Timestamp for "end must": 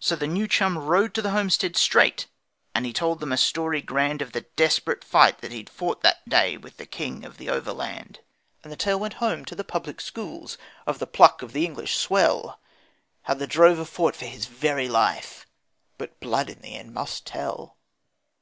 16.74-17.26